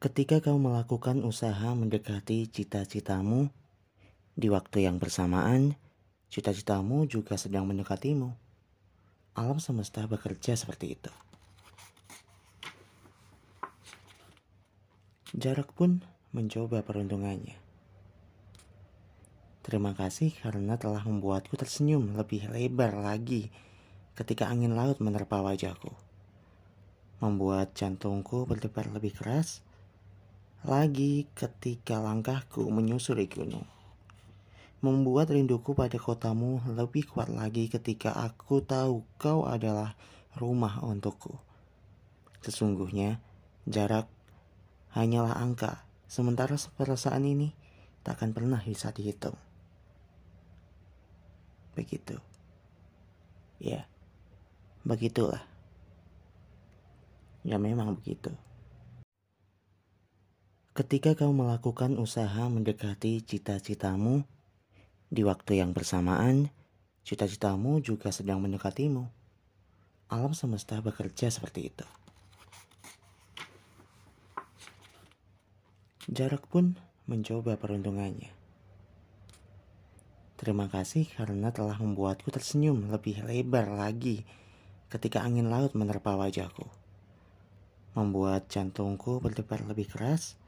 Ketika 0.00 0.40
kau 0.40 0.56
melakukan 0.56 1.20
usaha 1.28 1.76
mendekati 1.76 2.48
cita-citamu, 2.48 3.52
di 4.32 4.48
waktu 4.48 4.88
yang 4.88 4.96
bersamaan, 4.96 5.76
cita-citamu 6.32 7.04
juga 7.04 7.36
sedang 7.36 7.68
mendekatimu. 7.68 8.32
Alam 9.36 9.60
semesta 9.60 10.00
bekerja 10.08 10.56
seperti 10.56 10.96
itu. 10.96 11.12
Jarak 15.36 15.68
pun 15.76 16.00
mencoba 16.32 16.80
peruntungannya. 16.80 17.60
Terima 19.60 19.92
kasih 19.92 20.32
karena 20.40 20.80
telah 20.80 21.04
membuatku 21.04 21.60
tersenyum 21.60 22.16
lebih 22.16 22.48
lebar 22.48 22.96
lagi 22.96 23.52
ketika 24.16 24.48
angin 24.48 24.72
laut 24.72 24.96
menerpa 25.04 25.44
wajahku. 25.44 25.92
Membuat 27.20 27.76
jantungku 27.76 28.48
berdebar 28.48 28.88
lebih 28.96 29.12
keras 29.12 29.60
lagi 30.60 31.24
ketika 31.32 31.96
langkahku 31.96 32.68
menyusuri 32.68 33.24
gunung. 33.32 33.64
Membuat 34.84 35.32
rinduku 35.32 35.72
pada 35.72 35.96
kotamu 35.96 36.60
lebih 36.68 37.08
kuat 37.08 37.32
lagi 37.32 37.68
ketika 37.72 38.12
aku 38.12 38.60
tahu 38.60 39.04
kau 39.16 39.48
adalah 39.48 39.96
rumah 40.36 40.84
untukku. 40.84 41.36
Sesungguhnya, 42.44 43.20
jarak 43.64 44.08
hanyalah 44.92 45.36
angka, 45.40 45.84
sementara 46.08 46.56
perasaan 46.76 47.24
ini 47.24 47.56
takkan 48.04 48.36
pernah 48.36 48.60
bisa 48.60 48.92
dihitung. 48.92 49.36
Begitu. 51.72 52.20
Ya, 53.60 53.88
begitulah. 54.84 55.44
Ya 57.44 57.56
memang 57.56 57.96
begitu. 57.96 58.32
Ketika 60.80 61.12
kau 61.12 61.36
melakukan 61.36 62.00
usaha 62.00 62.48
mendekati 62.48 63.20
cita-citamu, 63.20 64.24
di 65.12 65.20
waktu 65.20 65.60
yang 65.60 65.76
bersamaan, 65.76 66.48
cita-citamu 67.04 67.84
juga 67.84 68.08
sedang 68.08 68.40
mendekatimu. 68.40 69.04
Alam 70.08 70.32
semesta 70.32 70.80
bekerja 70.80 71.28
seperti 71.28 71.68
itu. 71.68 71.84
Jarak 76.08 76.48
pun 76.48 76.80
mencoba 77.04 77.60
peruntungannya. 77.60 78.32
Terima 80.40 80.64
kasih 80.72 81.12
karena 81.12 81.52
telah 81.52 81.76
membuatku 81.76 82.32
tersenyum 82.32 82.88
lebih 82.88 83.20
lebar 83.28 83.68
lagi 83.68 84.24
ketika 84.88 85.20
angin 85.20 85.52
laut 85.52 85.76
menerpa 85.76 86.16
wajahku. 86.16 86.64
Membuat 87.92 88.48
jantungku 88.48 89.20
berdebar 89.20 89.60
lebih 89.68 89.84
keras 89.84 90.40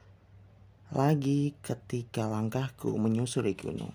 lagi 0.93 1.57
ketika 1.65 2.29
langkahku 2.29 2.93
menyusuri 3.01 3.57
gunung. 3.57 3.91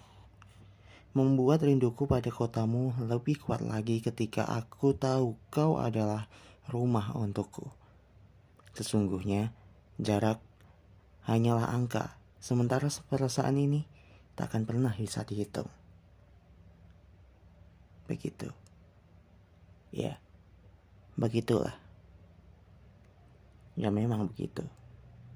Membuat 1.15 1.63
rinduku 1.63 2.11
pada 2.11 2.29
kotamu 2.29 2.91
lebih 2.99 3.39
kuat 3.39 3.63
lagi 3.63 4.03
ketika 4.03 4.45
aku 4.45 4.99
tahu 4.99 5.39
kau 5.49 5.79
adalah 5.79 6.27
rumah 6.67 7.15
untukku. 7.15 7.71
Sesungguhnya, 8.75 9.55
jarak 10.03 10.43
hanyalah 11.25 11.71
angka, 11.71 12.19
sementara 12.43 12.91
perasaan 12.91 13.57
ini 13.57 13.87
takkan 14.35 14.67
pernah 14.67 14.91
bisa 14.93 15.23
dihitung 15.23 15.71
begitu. 18.09 18.49
Ya, 19.93 20.17
begitulah. 21.15 21.77
Ya 23.79 23.93
memang 23.93 24.27
begitu. 24.33 24.65